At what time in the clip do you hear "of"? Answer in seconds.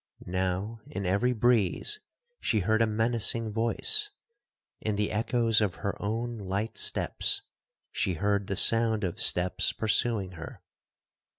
5.61-5.75, 9.03-9.21